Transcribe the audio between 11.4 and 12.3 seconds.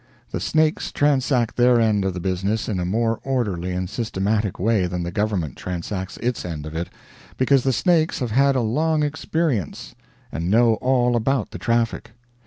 the traffic.